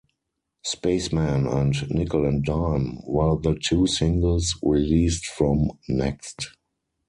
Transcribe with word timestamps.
"Spaceman" 0.63 1.45
and 1.45 1.87
"Nickel 1.91 2.25
and 2.25 2.43
Dime" 2.43 2.97
were 3.05 3.37
the 3.39 3.53
two 3.53 3.85
singles 3.85 4.55
released 4.63 5.27
from 5.27 5.73
"Next". 5.87 6.53